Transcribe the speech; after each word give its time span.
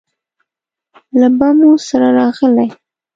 له 1.19 1.27
بمو 1.37 1.71
سره 1.87 2.07
راغلې 2.19 2.67